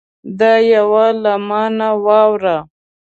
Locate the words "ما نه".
1.47-1.89